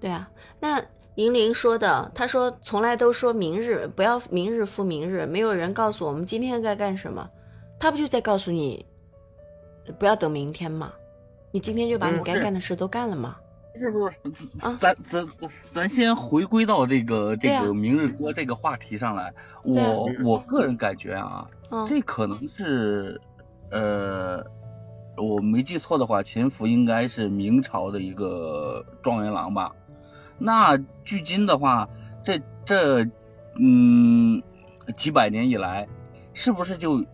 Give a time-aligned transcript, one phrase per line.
[0.00, 0.28] 对啊，
[0.60, 0.82] 那
[1.14, 7.28] 银铃说的，他说从来都说明日不要明日复明日，没有人告诉我们今天该干什么，
[7.78, 8.84] 他不就在告诉你
[9.98, 10.92] 不要等明天吗？
[11.52, 13.36] 你今天就把你该干的事都干了吗？
[13.74, 14.14] 是不是？
[14.78, 15.26] 咱咱
[15.72, 19.32] 咱先回归到这个这个明日歌这个话题上来。
[19.62, 21.48] 我我个人感觉啊，
[21.86, 23.20] 这可能是
[23.70, 24.42] 呃，
[25.16, 29.70] 我没记错的话，秦福应该是明朝的一个状元郎吧。
[30.38, 31.88] 那距今的话，
[32.22, 33.06] 这这
[33.58, 34.42] 嗯
[34.96, 35.88] 几百年以来，
[36.34, 37.04] 是不是就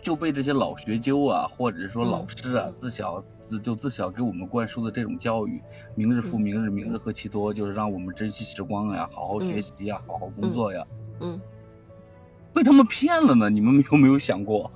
[0.00, 5.60] 就被这些老学究啊，或者说老师啊，自小自就自小给我们灌输的这种教育，
[5.96, 10.86] 明日复明日，明日何其多，就是让我们珍惜时光呀，好好学习呀，好好工作呀，
[11.20, 11.40] 嗯，
[12.52, 13.50] 被他们骗了呢？
[13.50, 14.70] 你们有没有想过？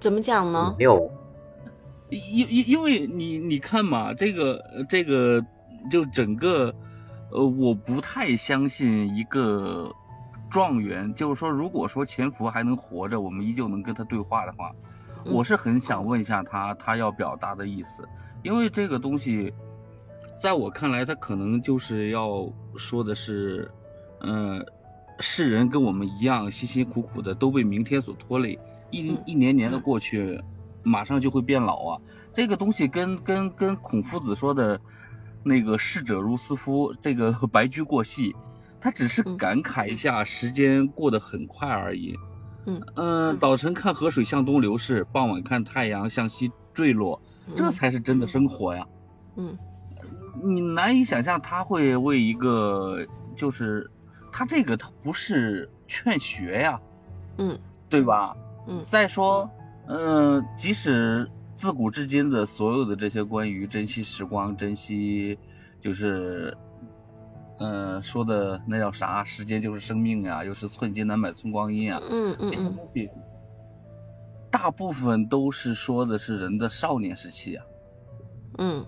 [0.00, 0.74] 怎么讲呢？
[0.76, 1.10] 没有，
[2.10, 5.40] 因因因为你你看嘛，这个这个。
[5.90, 6.74] 就整个，
[7.30, 9.92] 呃，我不太相信一个
[10.50, 14.70] 状元，就是说，如果说潜伏还能活着，我们依旧能跟他对话的话，
[15.24, 18.06] 我是很想问一下他，他要表达的意思，
[18.42, 19.52] 因为这个东西，
[20.40, 23.70] 在我看来，他可能就是要说的是，
[24.20, 24.64] 嗯，
[25.18, 28.58] 世人跟我们一样，辛辛苦苦的都被明天所拖累，
[28.90, 30.38] 一一年年的过去，
[30.82, 32.00] 马上就会变老啊，
[32.32, 34.80] 这个东西跟跟跟孔夫子说的。
[35.44, 38.34] 那个逝者如斯夫，这个 白驹过隙，
[38.80, 42.16] 他只是感慨一下时间过得很快而已。
[42.66, 47.20] 嗯嗯，早晨看河水向东流逝，傍晚看太阳向西坠落，
[47.56, 48.86] 这才是真的生活呀。
[49.36, 49.58] 嗯，
[50.44, 53.04] 你难以想象他会为一个，
[53.34, 53.90] 就是
[54.30, 56.80] 他这个他不是劝学呀。
[57.38, 58.36] 嗯，对吧？
[58.68, 59.50] 嗯，再说，
[59.88, 61.28] 嗯，即使。
[61.62, 65.38] 自古至今的所有的这些关于珍惜时光、珍惜，
[65.78, 66.52] 就是，
[67.60, 69.22] 嗯，说的那叫啥？
[69.22, 72.02] 时间就是生命呀，又是寸金难买寸光阴啊。
[72.10, 73.08] 嗯嗯嗯。
[74.50, 77.64] 大部分都是说的是人的少年时期啊。
[78.58, 78.84] 嗯。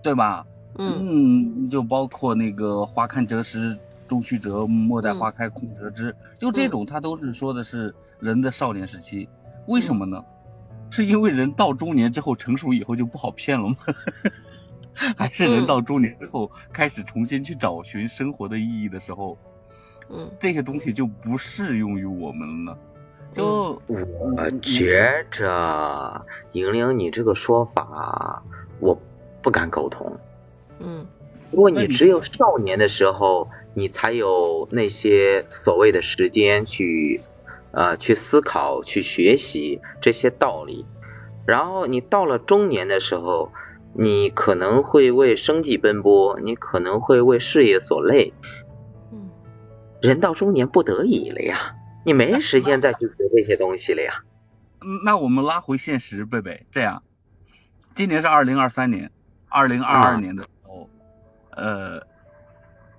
[0.00, 0.46] 对吧？
[0.78, 9.28] 嗯嗯，就包括那个“花看折时终须折，莫待花开空折枝”，就这种，他都是说的是人的少年时期。
[9.66, 10.24] 为什么呢？
[10.90, 13.76] 是因为人到中年之后成熟以后就不好骗了吗？
[15.16, 19.38] 还是人到中年之后开始重新去找寻生活的意义的时候，
[20.08, 22.78] 嗯，这些东西就不适用于我们了呢？
[23.30, 28.42] 就我觉着，莹莹，你这个说法
[28.80, 29.00] 我
[29.40, 30.18] 不敢苟同。
[30.80, 31.06] 嗯，
[31.52, 37.20] 因为你只有少年的时候，你才有那些所谓的时间去。
[37.70, 40.86] 呃，去思考、去学习这些道理，
[41.46, 43.52] 然后你到了中年的时候，
[43.94, 48.32] 你可能会为生计奔波，你可能会为事业所累。
[49.12, 49.28] 嗯，
[50.00, 51.74] 人到中年不得已了呀，
[52.04, 54.22] 你没时间再去学这些东西了呀。
[55.04, 57.02] 那我们拉回现实，贝贝，这样，
[57.94, 59.10] 今年是二零二三年，
[59.48, 60.88] 二零二二年的时候，
[61.50, 62.00] 呃，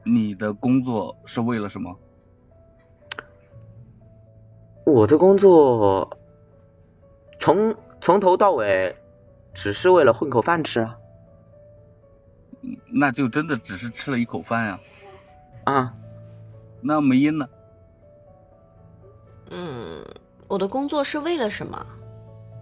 [0.03, 1.97] 你的工作是为了什么？
[4.89, 6.17] 我的工作
[7.39, 8.95] 从从头到尾
[9.53, 10.97] 只是为了混口饭吃啊，
[12.91, 14.79] 那就真的只是吃了一口饭呀。
[15.65, 15.93] 啊，
[16.81, 17.47] 那梅音呢？
[19.51, 20.03] 嗯，
[20.47, 21.85] 我的工作是为了什么？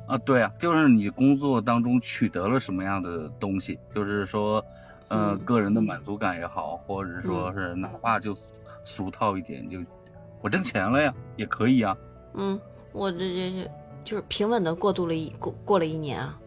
[0.07, 4.63] 啊，对啊，就是你工作当中取得了什么样的东西，就是说，
[5.07, 8.35] 呃，个人的满足感也好，或者说是哪怕就
[8.83, 9.79] 俗套一点，就
[10.41, 11.95] 我挣钱了呀，也可以啊。
[12.38, 12.59] 嗯，
[12.94, 13.70] 我这这这
[14.03, 16.40] 就是平稳的过渡了一过过了一年啊。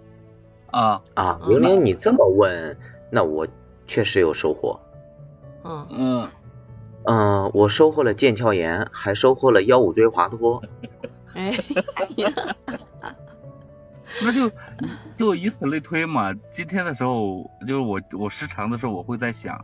[0.70, 2.76] 啊啊，玲玲，你这么问，
[3.10, 3.46] 那我
[3.88, 4.78] 确实有收获。
[5.64, 6.28] 嗯嗯
[7.04, 10.62] 嗯，我收获了腱鞘炎，还收获了腰五椎滑脱。
[11.34, 11.50] 哎
[12.18, 12.32] 呀，
[14.22, 14.50] 那就
[15.16, 16.32] 就以此类推嘛。
[16.52, 19.62] 今天的时候，就是我我时常的时候，我会在想，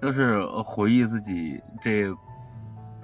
[0.00, 2.06] 就是回忆自己这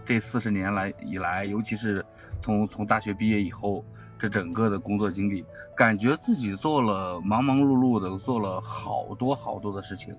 [0.04, 2.06] 这四十年来以来，尤其是。
[2.40, 3.84] 从从大学毕业以后，
[4.18, 5.44] 这整个的工作经历，
[5.76, 10.14] 感觉自己做了忙忙碌碌的，做了好多好多的事情。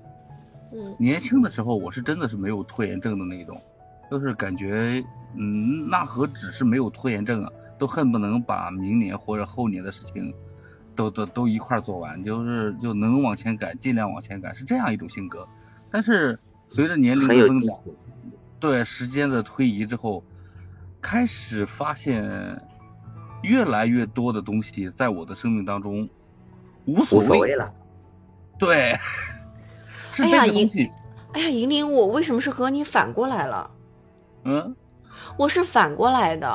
[0.74, 3.60] 嗯，年轻的时候我是真的是没有拖延症的那种，
[4.10, 5.04] 就是感觉，
[5.36, 10.34] 嗯，那何止是没有拖延症啊，都恨不能把明年或者后年的事情，
[10.96, 15.48] 都都都一块做完，就是就能往前赶，尽量往前赶，是这样一种性格。
[15.90, 17.80] 但是随着年龄的增长，
[18.60, 20.24] 对时间的推移之后。
[21.02, 22.24] 开始发现，
[23.44, 26.08] 越来越多的东西在我的生命当中
[26.86, 27.74] 无所谓了。
[28.60, 28.96] 对，
[30.20, 30.70] 哎呀，银
[31.34, 33.72] 哎呀，银铃，我为什么是和你反过来了？
[34.44, 34.76] 嗯，
[35.38, 36.48] 我是反过来的。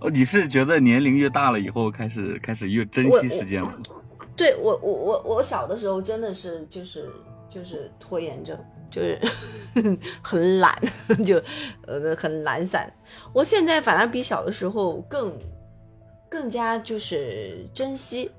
[0.00, 3.72] 哦，你是觉得年龄越大了以后，开始开始越珍惜时间了？
[4.36, 7.10] 对我，我我我小的时候真的是就是
[7.50, 8.56] 就是拖延症，
[8.90, 9.20] 就是
[10.22, 10.74] 很懒，
[11.24, 11.42] 就
[11.86, 12.92] 呃很懒散。
[13.32, 15.32] 我现在反而比小的时候更
[16.28, 18.30] 更加就是珍惜，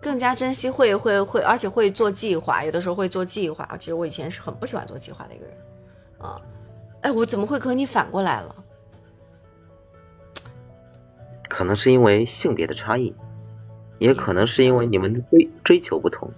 [0.00, 3.76] 更加珍惜，会会会，而且会做计划，有的时候会做计划。
[3.78, 5.54] 其实我以前是很不喜欢做计划的一个人
[6.18, 6.40] 啊。
[7.02, 8.54] 哎，我怎么会和你反过来了？
[11.48, 13.14] 可能是因为性别的差异，
[13.98, 16.28] 也可能是因为你们的追追求不同。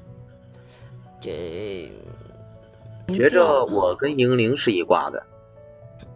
[1.21, 1.91] 这
[3.15, 5.23] 觉着我跟莹玲是一挂的。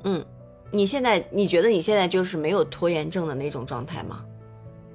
[0.05, 0.25] 嗯，
[0.71, 4.25] 你现在你觉得你现在就是没有拖延症的那种状态吗？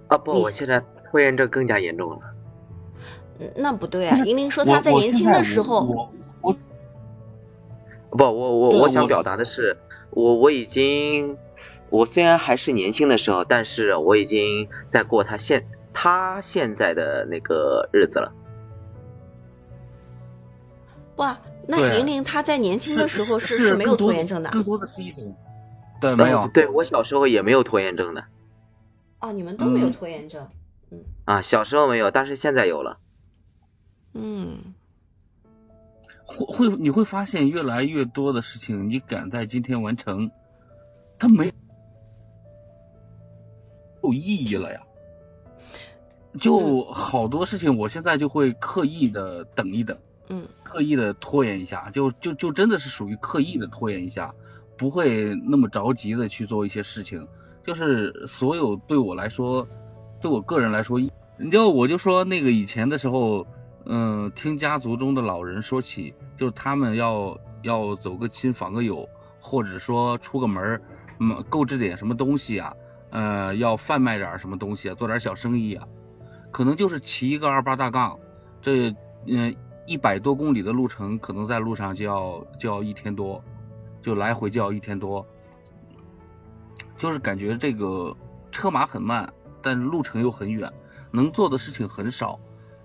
[0.08, 2.20] 啊不，我现在拖延症更加严重了。
[3.56, 4.18] 那不对啊！
[4.26, 6.12] 莹玲说她在年轻的时候，我
[6.42, 6.54] 我
[8.10, 9.78] 不，我我我想表达的是，
[10.12, 11.38] 我我已经。
[11.90, 18.34] 我虽然还是年轻的时候，但是我已经在过他现他现在的那个日子了。
[21.16, 25.36] 哇，那玲玲她在年轻的时候是是没有拖延症的，更多的是一种
[26.00, 28.24] 对没有，对我小时候也没有拖延症的。
[29.19, 30.48] 哦，你们都没有拖延症，
[30.92, 31.04] 嗯。
[31.25, 33.00] 啊，小时候没有，但是现在有了。
[34.14, 34.74] 嗯，
[36.25, 40.31] 会会你会发现越来越多的事情，你赶在今天完成，
[41.20, 41.52] 它没。
[44.04, 44.80] 有意义了呀，
[46.40, 49.98] 就好多事情，我现在就会刻意的等一等，
[50.30, 54.34] 嗯，刻意的拖延一下，就就就真的是属于刻意的拖延一下，
[54.78, 57.25] 不会那么着急的去做一些事情。
[57.64, 59.66] 就是所有对我来说，
[60.19, 61.00] 对我个人来说，
[61.38, 63.48] 你就，我就说那个以前的时候，
[63.86, 69.08] 嗯，听家族中的老人说起，就是他们要要走个亲访个友，
[69.40, 70.81] 或者说出个门儿
[71.20, 72.74] 嗯，购置点什么东西啊。
[73.10, 75.88] 呃，要贩卖点什么东西啊，做点小生意啊，
[76.52, 78.20] 可能就是骑一个二八大杠，
[78.62, 78.94] 这
[79.28, 79.56] 嗯
[79.88, 83.42] 一百多公里的路程，可能在路上就要就要一天多，
[84.01, 85.25] 就来回就要一天多，
[86.98, 88.16] 就是感觉这个
[88.51, 90.72] 车马很慢，但路程又很远，
[91.10, 92.38] 能做的事情很少。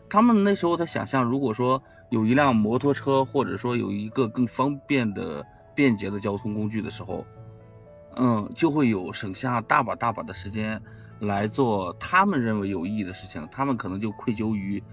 [0.09, 5.45] 他们那时候在想象，如果说有一辆摩托车，或者说有一个更方便的、
[5.75, 7.27] 便捷的交通工具的时候。
[8.17, 10.79] 嗯，就会有省下大把大把的时间
[11.21, 13.49] 来做他们认为有意义的事情。
[13.51, 14.85] 他们可能就愧疚于，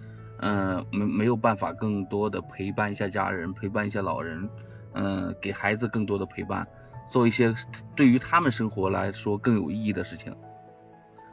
[0.41, 4.49] 嗯，没没有办法更多的陪伴一下家人，陪伴一下老人，
[4.93, 6.67] 嗯，给孩子更多的陪伴，
[7.07, 7.53] 做一些
[7.95, 10.35] 对于他们生活来说更有意义的事情。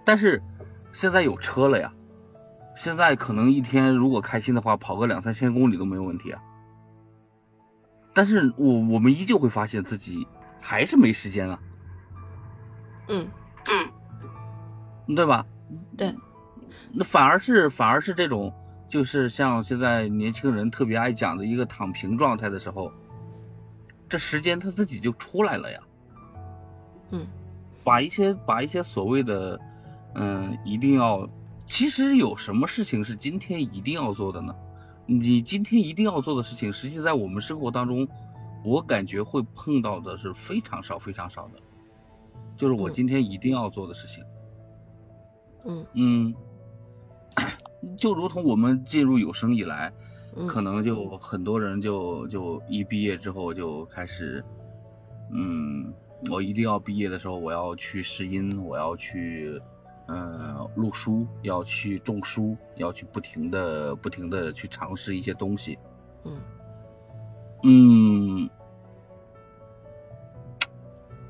[0.05, 0.43] 但是
[0.93, 1.93] 现在有车了呀，
[2.77, 6.43] 现在可能一天如果开心的话，跑个两三千公里都没有问题啊。
[8.13, 10.27] 但是我我们依旧会发现自己
[10.61, 11.59] 还是没时间啊。
[13.09, 13.29] 嗯
[13.69, 15.47] 嗯，对吧？
[15.97, 16.15] 对，
[16.93, 18.53] 那反而是反而是这种，
[18.89, 22.93] 就是像现在年轻人特别爱讲的一个躺平状态的时候，
[24.09, 25.81] 这时间他自己就出来了呀。
[27.11, 27.27] 嗯，
[27.85, 29.61] 把一些把一些所谓的，
[30.15, 31.29] 嗯，一定要，
[31.67, 34.55] 其实有什么事情是今天一定要做的呢？
[35.07, 38.09] 你今天一定要做的事情，实际在我们生活当中，
[38.65, 41.61] 我感觉会碰到的是非常少非常少的。
[42.57, 44.25] 就是我今天一定要做的事情。
[45.65, 46.35] 嗯嗯，
[47.97, 49.93] 就如同我们进入有生以来，
[50.47, 54.45] 可能就很多人就就一毕业之后就开始，
[55.31, 55.93] 嗯，
[56.31, 59.61] 我一定要毕业的时候我要去试音，我要去
[60.09, 65.79] 嗯录书，要去种书，要去不停的不停的去尝试一些东西。
[66.25, 66.37] 嗯
[67.63, 68.51] 嗯。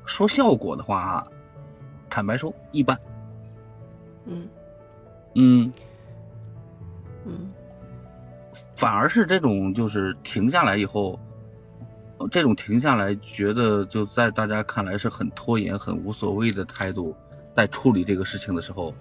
[0.05, 1.27] 说效果的话，
[2.09, 2.97] 坦白说一般。
[4.25, 4.47] 嗯
[5.35, 5.73] 嗯
[7.27, 7.51] 嗯，
[8.75, 11.19] 反而是这种就是停下来以后，
[12.31, 17.15] 这种停下来觉得就在大家看来是很拖延、很无所谓的态度，
[17.53, 18.93] 在处理这个事情的时候，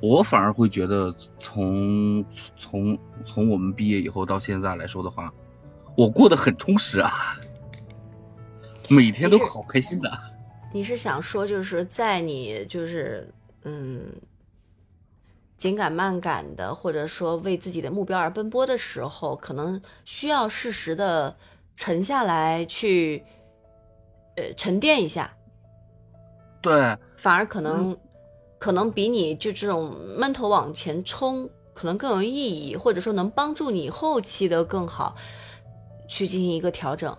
[0.00, 2.24] 我反而会觉得从
[2.56, 5.32] 从从我们毕业以后到现在来说的话，
[5.96, 7.12] 我过得很充实啊，
[8.90, 10.10] 每天都好开心的。
[10.72, 14.00] 你是想说，就是在你就是嗯
[15.56, 21.36] 紧赶慢赶的，或者说为自己的目标而奔波的时候，可能需要适时的
[21.76, 23.24] 沉下来，去
[24.36, 25.34] 呃沉淀一下。
[26.60, 27.96] 对，反而可能
[28.58, 35.14] 可能比你就这种闷头往前冲，可能更有意义，或者说能帮助你后期的更好。
[36.06, 37.16] 去进行一个调整。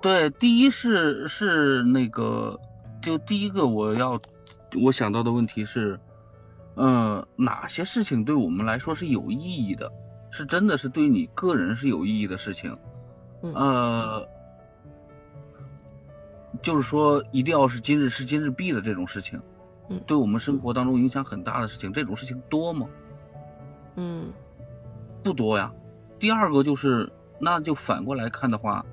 [0.00, 2.56] 对，第一是是那个，
[3.02, 4.18] 就第一个我要
[4.84, 5.98] 我想到的问题是，
[6.78, 9.92] 呃，哪些事情对我们来说是有意义的，
[10.30, 12.78] 是真的是对你个人是有意义的事情，
[13.42, 14.28] 嗯呃，
[16.62, 19.42] 就是说一定要是今日事今日毕的这种事情，
[19.88, 22.86] 嗯对我们生活当中影响很大的事情，这种事情多吗？
[23.96, 24.32] 嗯
[25.20, 25.74] 不多呀。
[26.20, 28.86] 第二个就是，那就反过来看的话，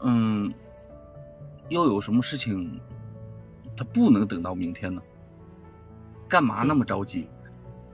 [0.00, 0.52] 嗯，
[1.70, 2.78] 又有什么事情，
[3.74, 5.00] 它不能等到明天呢？
[6.28, 7.28] 干嘛那么着急？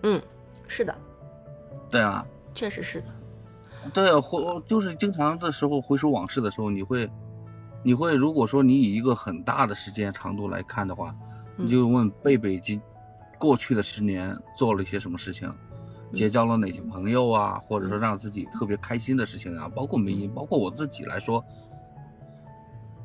[0.02, 0.20] 嗯，
[0.66, 0.94] 是的，
[1.90, 3.06] 对啊，确实是的。
[3.92, 7.10] 对啊，回就是经常的时候回首往事的时候，你会，
[7.82, 11.14] 你会如果说你以一个很大的时间长度来看的话，
[11.56, 11.66] 嗯。
[11.66, 12.80] 你就问贝贝今
[13.38, 15.52] 过去的十年做了一些什么事情，
[16.12, 21.44] 结交了哪些朋友啊，或者说让自己特别开心的事情啊，包括梅姨，包括我自己来说，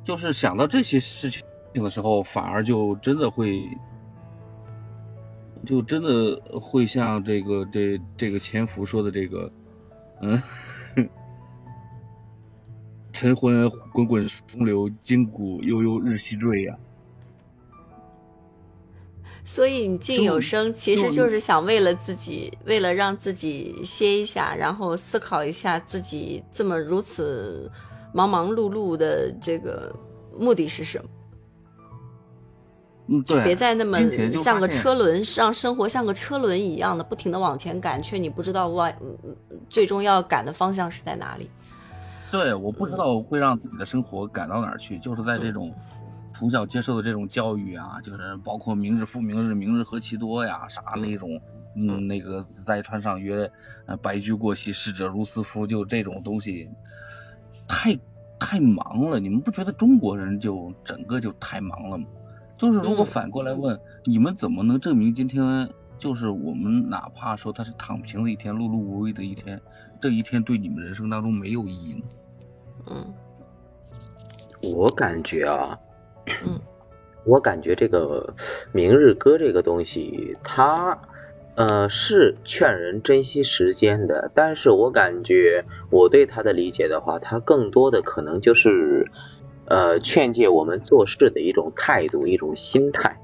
[0.04, 1.44] 就是想到这些事情
[1.84, 3.68] 的时候，反而就真的会，
[5.66, 9.52] 就真的会像这个这这个潜伏说的这个，
[10.22, 10.42] 嗯，
[13.12, 16.78] 晨昏滚滚风流，今古悠悠日西坠呀、
[19.44, 27.72] 所以你静有声，其实就是想为了自己，为了让自己歇一下，然后思考一下自己这么如此
[28.14, 29.94] 忙忙碌碌的这个
[30.38, 31.10] 目的是什么。
[33.08, 34.00] 嗯，对，别再那么
[34.42, 39.36] 像个车轮，让生活像个车轮一样的不停的往前赶，却你不知道往嗯
[39.70, 41.50] 最终要赶的方向是在哪里。
[42.32, 45.72] 对，我不知道会让自己的生活赶到哪儿去，就是在这种
[46.34, 51.40] 从小接受的这种教育啊，就是包括明日复明日，明日何其多呀，啥那种，
[51.76, 53.50] 嗯，那个在船上曰，
[53.86, 56.68] 呃，白驹过隙，逝者如斯夫，就这种东西，
[57.70, 57.96] 太
[58.40, 59.20] 太忙了。
[59.20, 62.06] 你们不觉得中国人就整个就太忙了吗？
[62.58, 63.06] 就是如果嗯。
[63.06, 69.60] 反过来问，你们怎么能证明今天就是我们哪怕说他是躺平的一天，碌碌无为的一天，
[70.02, 72.02] 这一天对你们人生当中没有意义呢？
[72.92, 73.14] 嗯。
[74.74, 75.78] 我感觉啊，
[76.46, 76.60] 嗯。
[77.26, 78.36] 我感觉这个
[78.72, 81.00] 明日歌这个东西，它
[81.56, 89.10] 呃是劝人珍惜时间的，但是我感觉我对它的理解的话，它更多的可能就是
[89.68, 93.20] 呃劝诫我们做事的一种态度、一种心态。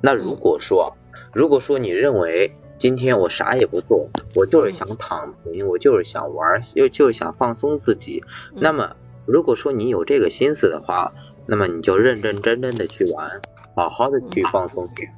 [0.00, 0.96] 那如果说，
[1.32, 8.22] 如果说你认为今天我啥也不做，我就是想躺平，我就是想玩，又就是想放松自己，
[8.54, 11.12] 那么如果说你有这个心思的话，
[11.46, 13.40] 那么你就认认真真的去玩，
[13.76, 15.08] 好好的去放松自己。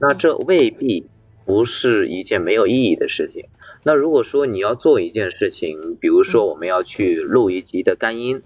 [0.00, 1.08] 那这未必
[1.44, 3.46] 不是一件没有意义的事情。
[3.84, 8.42] 那如果说你要做一件事情，比如说我们要去录一集的干音，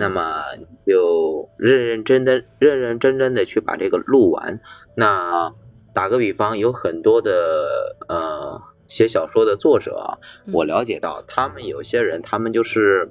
[0.00, 0.42] 那么
[0.86, 4.60] 就认认真真、认认真真的去把这个录完。
[4.96, 5.54] 那
[5.92, 10.18] 打个比方，有很多的呃写小说的作者
[10.52, 13.10] 我了解到他们有些人，他们就是，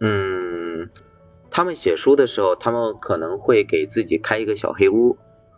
[0.00, 0.90] 嗯，
[1.50, 5.16] 他们写书的时候，他们可能会给自己开一个小黑屋。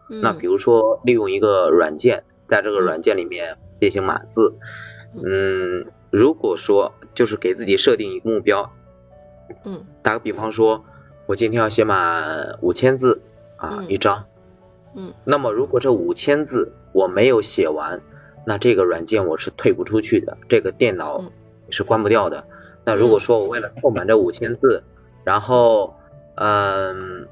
[0.09, 4.59] 那比如如说利用一个软件，在这个软件里面进行码字。
[5.15, 8.71] 嗯，如果说就是给自己设定一个目标，
[9.65, 9.85] 嗯。
[10.03, 10.85] 打个比方说，
[11.27, 13.23] 我今天要写满五千字
[13.57, 13.87] 啊嗯。
[13.89, 14.25] 一张。
[14.95, 15.13] 嗯。
[15.25, 18.01] 那么如果这五千字我没有写完，
[18.47, 21.31] 那这个软件我是退不出去的，这个电脑嗯。
[21.71, 22.45] 是关不掉的。
[22.85, 24.83] 那如果说我为了凑满这五千字，
[25.25, 25.95] 然后
[26.35, 27.29] 嗯，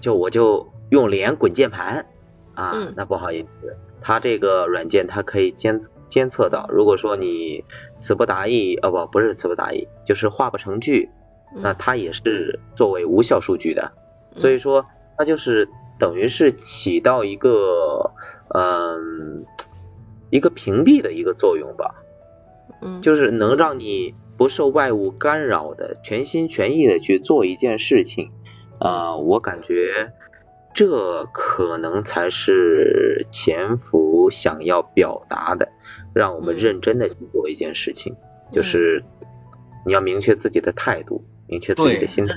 [0.00, 2.06] 就我就用脸滚键盘
[2.54, 7.64] 啊嗯，那不好意思，它这个软件它可以监监测到，如果说你
[7.98, 11.08] 词不达意，哦不不是词不达意，就是画不成句，
[11.54, 13.92] 那嗯它也是作为无效数据的。
[14.36, 14.86] 所以说
[15.18, 15.68] 它就是
[15.98, 18.12] 等于是起到一个
[18.54, 19.44] 嗯
[20.30, 21.96] 一个屏蔽的一个作用吧，
[22.80, 23.02] 嗯。
[23.02, 28.30] 就是能让你不受外物干扰的全心全意的去做一件事情，
[28.78, 30.12] 啊、我感觉
[30.74, 35.68] 这可能才是潜伏想要表达的，
[36.14, 36.58] 让我们嗯。
[36.58, 38.16] 认真的去做一件事情，
[38.50, 39.04] 就是
[39.84, 42.34] 你要明确自己的态度，明确自己的对心态。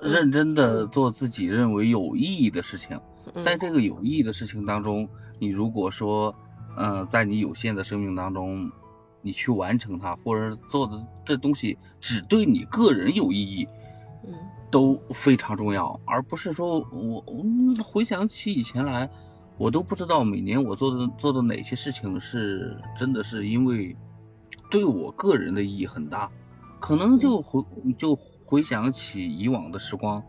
[0.00, 3.00] 认真的做自己认为有意义的事情，
[3.34, 5.08] 嗯在这个有意义的事情当中，
[5.40, 6.32] 你如果说，
[6.76, 8.70] 呃，在你有限的生命当中，
[9.22, 13.66] 你去完成它，或者做的这东西只对你个人有意义，
[14.24, 14.32] 嗯
[14.70, 19.10] 都非常重要，而不是说我嗯回想起以前来，
[19.56, 23.96] 我都不知道每年我做的做的哪些事情是真的是因为
[24.70, 26.30] 对我个人的意义很大，
[26.80, 27.62] 可能就回
[27.98, 30.22] 就回想起以往的时光，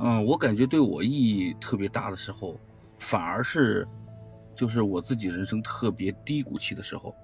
[0.00, 2.58] 嗯，我感觉对我意义特别大的时候，
[2.98, 3.86] 反而是
[4.54, 7.14] 就是我自己人生特别低谷期的时候，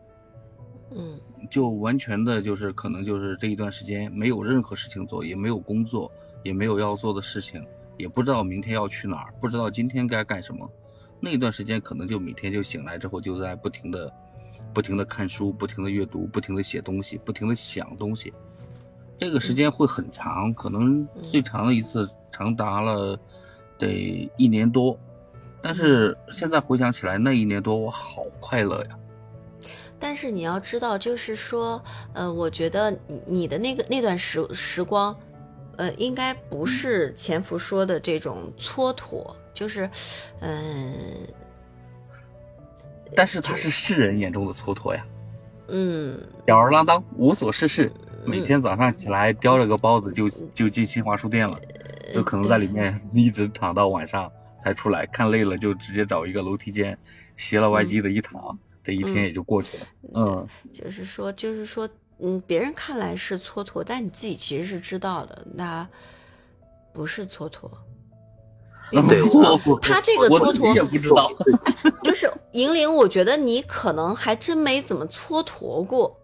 [0.92, 1.20] 嗯
[1.50, 6.10] 就完全的就是可能就是这一段时间没有任何事情做，也没有工作，
[6.42, 7.62] 也没有要做的事情，
[7.98, 10.68] 也不知道明天要去哪儿，不知道今天该干什么。
[11.20, 14.12] 那一段时间可能就每天就醒来之后就在不停的、
[14.74, 18.34] 不停的看书，不停的阅读，不停的写东西，不停的想东西。
[19.16, 23.16] 这个时间会很长，可能最长的一次长达了
[23.78, 24.98] 得一年多。
[25.62, 28.98] 但是现在回想起来，那一年多我好快乐呀。
[30.00, 35.16] 但是你要知道，就是说，呃，我觉得你的那个那段时时光，
[35.76, 39.88] 呃，应该不是前夫说的这种蹉跎，就是，
[40.40, 40.92] 嗯、
[43.14, 45.06] 但是他是世人眼中的蹉跎呀。
[45.68, 47.90] 嗯，吊儿郎当，无所事事，
[48.24, 51.58] 每天早上起来叼着个包子就就进新华书店了，
[52.14, 54.30] 有可能在里面 一直躺到晚上
[54.60, 56.96] 才出来，看累了就直接找一个楼梯间，
[57.36, 59.86] 斜了歪唧的一躺，这一天也就过去了。
[60.14, 65.88] 嗯，就是说，就是说，嗯，别人看来是蹉跎，但你自己其实是知道的，那
[66.92, 67.70] 不是蹉跎。
[68.90, 71.30] 对我我他这个蹉我自己也跎，不知道。
[72.04, 76.16] 就是银铃，我觉得你可能还真没怎么蹉跎过。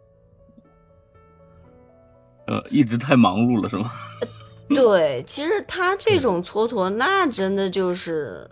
[2.47, 3.91] 呃，一直太忙碌了是吗？
[4.69, 8.49] 对，其实他这种蹉跎，那真的就是，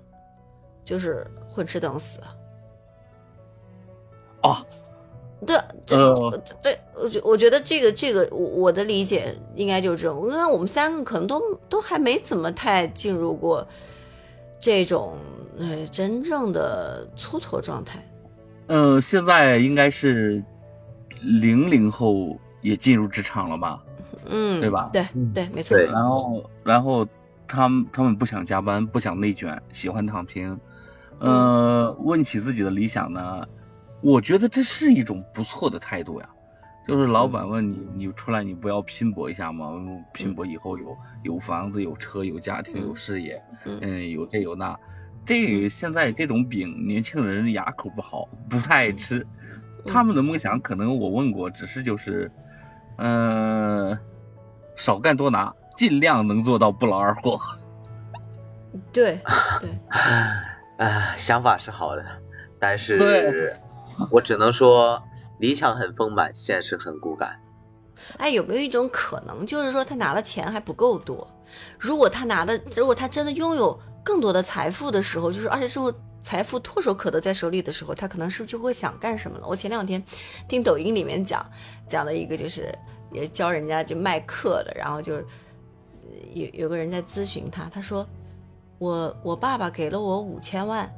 [0.84, 2.20] 就是混吃等死。
[4.40, 4.64] 啊，
[5.46, 10.28] 对，这、呃对，我觉我觉得这个这个，我我的理解应该就是这种。
[10.28, 13.66] 因为我们三个可能都都还没怎么太进入过
[14.60, 15.16] 这种
[15.58, 18.04] 呃真正的蹉跎状态。
[18.66, 20.42] 嗯、现在应该是
[21.22, 23.82] 零零后也进入职场了吧？
[24.26, 25.76] 嗯，对吧对嗯对，没错。
[25.78, 27.06] 然后，然后
[27.46, 30.58] 他们他们不想加班，不想内卷，喜欢躺平。
[31.18, 33.46] 呃，问起自己的理想呢，
[34.02, 36.28] 我觉得这是一种不错的态度呀。
[36.88, 39.70] 就是老板问你，你出来你不要拼搏一下吗？
[40.14, 43.78] 拼搏以后有有房子、有车、有家庭、有事业，嗯。
[43.82, 44.74] 嗯，有这有那。
[45.22, 49.26] 这现在这种饼，年轻人牙口不好，不太爱吃。
[49.86, 52.32] 他们的梦想可能我问过，只是就是，
[52.96, 53.98] 嗯、
[54.74, 57.38] 少干多拿，尽量能做到不劳而获。
[58.90, 59.20] 对
[59.60, 59.68] 对，
[60.78, 62.02] 啊， 想法是好的，
[62.58, 63.54] 但是
[64.10, 65.02] 我只能说
[65.38, 67.40] 理想很丰满，现实很骨感。
[68.16, 71.26] 哎，有没有一种可能，就是说他拿的钱还不够多？
[71.78, 75.80] 如果他拿的，如果他真的拥有更多的财富的时候，就是而且是
[76.22, 79.46] 财富唾手可得在手里的时候，他可能是不是就会想干什么了？
[79.46, 80.02] 我前两天
[80.48, 81.44] 听抖音里面讲
[81.86, 82.72] 讲了一个，就是
[83.12, 85.16] 也教人家就卖课的，然后就
[86.34, 88.06] 有有个人在咨询他，他说
[88.78, 90.88] 我我爸爸给了我五千万，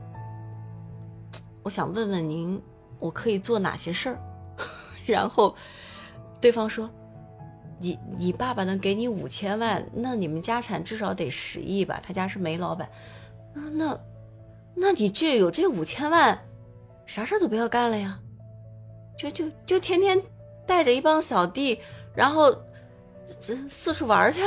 [1.62, 2.61] 我想问问您，
[2.98, 4.18] 我可以做哪些事儿？
[5.06, 5.54] 然后
[6.40, 6.88] 对方说。
[7.82, 11.98] 你你爸爸能给你五千万，那你们家产至少得十亿吧？
[12.06, 12.86] 他家是煤老板，
[13.54, 13.98] 那
[14.74, 16.38] 那你这有这五千万，
[17.06, 18.18] 啥事都不要干了呀？
[19.16, 20.22] 就就就天天
[20.66, 21.80] 带着一帮小弟，
[22.14, 22.54] 然后
[23.40, 24.42] 这四处玩去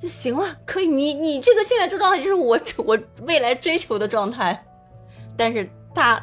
[0.00, 0.88] 就行了，可以。
[0.88, 4.60] 你你这个现在这状态就是我我未来追求的状态，
[5.36, 6.20] 但是他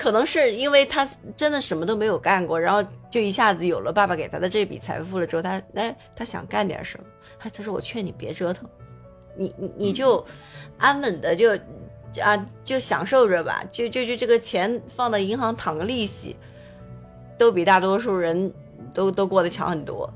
[0.00, 7.04] 可能是因为他真的什么都没有干过，然后就一下子有了爸爸给他的这笔财富了之后，他哎他想干点什么？
[7.38, 8.66] 他他说我劝你别折腾，
[9.36, 10.24] 你你你就
[10.78, 11.54] 安稳的就
[12.22, 16.34] 啊就享受着吧，就就就这个钱放到银行躺个利息，
[17.36, 18.50] 都比大多数人
[18.94, 20.10] 都都过得强很多。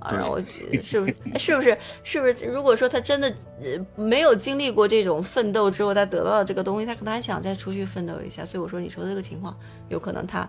[0.00, 0.40] 啊，然后
[0.82, 2.46] 是不是是不是是不是？
[2.46, 3.28] 如果说他真的
[3.60, 8.44] 呃没有经历过这种奋斗之后，他得到了这个东西，他可能还想再出去奋斗一下。
[8.44, 9.56] 所以我说，你说的这个情况，
[9.88, 10.48] 有可能他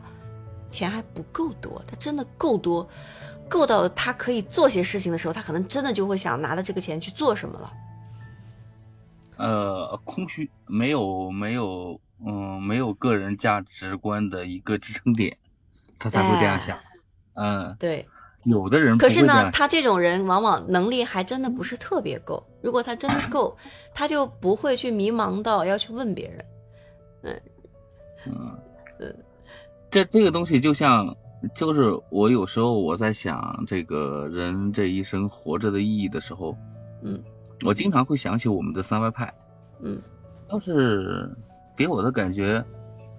[0.69, 2.87] 钱还不够多，他真的够多，
[3.47, 7.73] 够到他可以做些事情的时候，他可能真的就会想拿着这个钱去做什么了。
[9.37, 15.37] 呃，空虚，没有没有，嗯，没有个人价值观的一个支撑点，
[15.99, 16.77] 他才会这样想。
[17.35, 18.07] 嗯，对，
[18.47, 19.51] 有的人可是呢。
[19.51, 22.41] 他这种人往往能力还真的不是特别够。
[22.61, 23.55] 如果他真的够，
[23.93, 26.45] 他就不会去迷茫到要去问别人。
[28.25, 28.31] 嗯，
[28.99, 29.15] 嗯
[29.89, 31.15] 这这个东西就像，
[31.55, 36.57] 就是我有时候我在想，这个人这一生活着的意义的时候，
[37.03, 37.21] 嗯，
[37.65, 39.33] 我经常会想起我们的三外派，
[39.81, 40.01] 嗯，
[40.49, 41.29] 就是
[41.75, 42.63] 给我的感觉，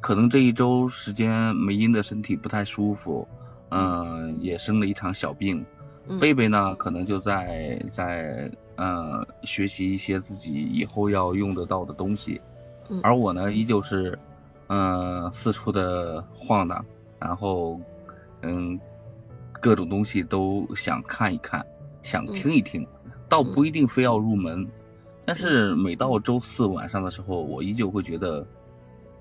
[0.01, 3.27] 可能这一周时间梅英的身体不太舒服，
[3.71, 5.65] 嗯、也生了一场小病，
[6.09, 12.41] 嗯贝贝呢，可能就在在呃学习一些自己以后要用得到的东西，
[12.89, 14.19] 嗯而我呢，依旧是
[14.69, 16.85] 呃四处的晃荡，
[17.19, 17.81] 然后
[18.43, 18.79] 嗯
[19.61, 21.65] 各种东西都想看一看，
[22.01, 22.87] 想听一听，
[23.29, 24.67] 倒不一定非要入门。
[25.27, 28.47] 但是每到周四晚上的时候，我依旧会觉得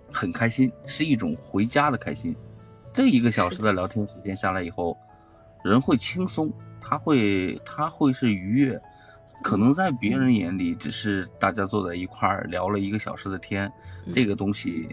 [0.09, 2.33] 很开心，是一种回家的开心。
[2.97, 4.97] 这一个小时的聊天时间下来以后，
[5.63, 8.81] 人会轻松，他会他会是愉悦。
[9.43, 13.71] 可能在别人眼里，只是大家坐在一块儿聊了一个小时的天，
[14.07, 14.89] 嗯这个东西，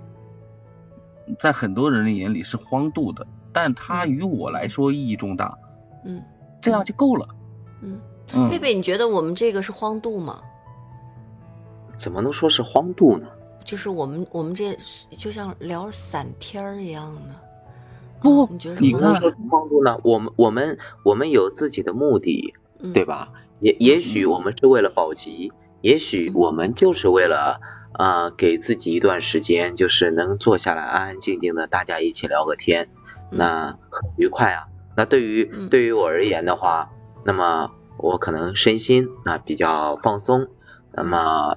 [1.38, 5.56] 在很多人的眼里是荒度的，但它于我来说意义重大，
[6.04, 6.22] 嗯
[6.60, 7.26] 这样就够了。
[7.80, 7.98] 嗯，
[8.34, 10.42] 嗯，贝贝，你觉得我们这个是荒度吗？
[11.96, 13.26] 怎么能说是荒度呢？
[13.64, 14.76] 就是我们我们这
[15.16, 17.40] 就像聊散天儿一样的。
[18.24, 20.00] 不啊你觉得你看是荒度怎么能说是荒度呢？
[20.02, 23.28] 我们我们我们有自己的目的，嗯对吧？
[23.60, 27.60] 也也许我们是为了保级，也许嗯我们就是为了
[27.92, 32.88] 呃给自己一段时间，就是能坐下来安安静静的大家一起聊个天，
[33.30, 34.66] 嗯那很愉快啊。
[34.96, 36.90] 那对于嗯对于我而言的话，
[37.24, 40.48] 那么我可能身心啊比较放松，
[40.92, 41.56] 那么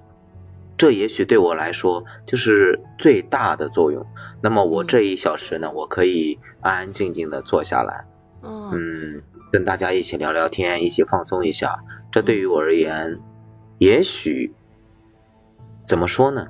[0.78, 4.06] 这也许对我来说就是最大的作用。
[4.42, 8.06] 那么我嗯这一小时呢，我可以安安静静的坐下来，
[8.44, 11.80] 嗯嗯，跟大家一起聊聊天，一起放松一下。
[12.12, 13.20] 这对于我而言，
[13.80, 14.54] 也许
[15.86, 16.48] 怎么说呢？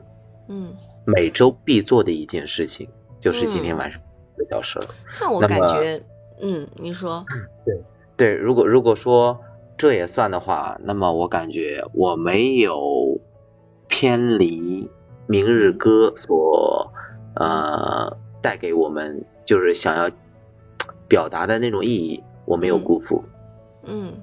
[0.50, 0.74] 嗯，
[1.06, 4.00] 每周必做的一件事情，就是今天嗯晚上
[4.36, 4.86] 一个小时了。
[5.22, 6.02] 那我感觉，
[6.42, 7.26] 嗯，你说，
[7.66, 7.82] 对
[8.16, 9.40] 对，如果如果说
[9.78, 13.20] 这也算的话，那么我感觉我没有
[13.88, 14.90] 偏离
[15.26, 16.92] 明日歌所
[17.36, 20.10] 呃带给我们就是想要
[21.08, 23.24] 表达的那种意义，我没有嗯辜负。
[23.84, 24.14] 嗯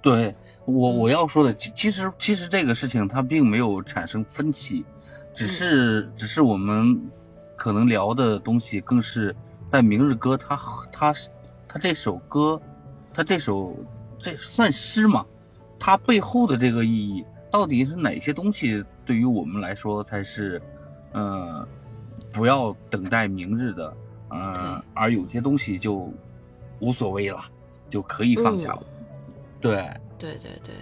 [0.00, 4.84] 对我嗯我要说的，其其实其实这个事情它并没有产生分歧，
[5.32, 7.00] 只是只是我们
[7.56, 9.34] 可能聊的东西更是
[9.68, 10.58] 在明日歌它
[10.92, 11.28] 它是
[11.68, 12.60] 它这首歌，
[13.12, 13.76] 它这首
[14.18, 15.24] 这算诗嘛？
[15.78, 17.24] 它背后的这个意义
[17.54, 20.60] 到底是哪些东西对于我们来说才是，
[21.12, 21.64] 呃，
[22.32, 23.96] 不要等待明日的，
[24.28, 26.12] 呃，而有些东西就
[26.80, 27.44] 无所谓了，
[27.88, 28.82] 就可以放下了。
[29.60, 29.88] 对，
[30.18, 30.74] 对对对，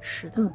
[0.00, 0.52] 是的嗯，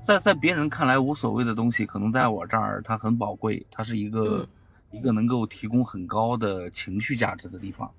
[0.00, 4.48] 在在别人看来无所谓的东西，可能在我这儿它很宝贵，它是一个、嗯
[4.92, 7.90] 一个能够提供很高的情绪价值的地方。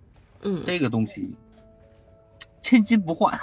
[0.43, 1.35] 嗯，这个东西
[2.61, 3.37] 千金不换。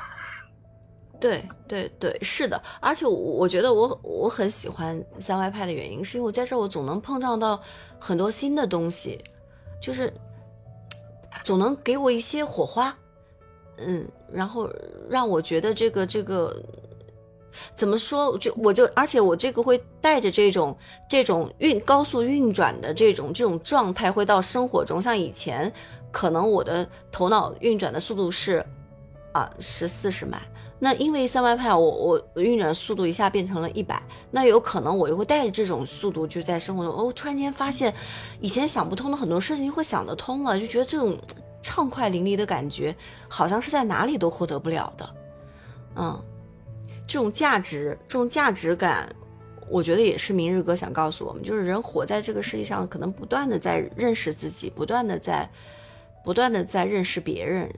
[1.22, 7.62] 对对对，是的，而且我我觉得我我很喜欢三外派的原因，是因为我在这我总能碰撞到
[7.96, 9.22] 很多新的东西，
[9.80, 10.12] 就是
[11.44, 12.92] 总能给我一些火花，
[13.76, 14.68] 嗯，然后
[15.08, 16.60] 让我觉得这个这个
[17.76, 20.76] 怎么说，就我就而且我这个会带着这种
[21.08, 25.72] 这种运高速运转的这种这种状态，会到生活中，像以前
[26.10, 28.66] 可能我的头脑运转的速度是
[29.30, 30.42] 啊十四十迈。
[30.84, 37.94] 那因为三外派，我我运转速度一下变成了一百，那有可能我又会带着这种速度，就在生活中，哦，突然间发现
[38.40, 41.16] 以前想不通的很多事情会想得通了，就觉得这种
[41.62, 42.92] 畅快淋漓的感觉，
[43.28, 45.10] 好像是在哪里都获得不了的，
[45.94, 46.20] 嗯，
[47.06, 49.08] 这种价值，这种价值感，
[49.70, 55.48] 我觉得也是明日哥想告诉我们，就是人活在这个世界上，可能不断的在认识自己，不断的在，
[56.24, 57.72] 不断的在认识别人，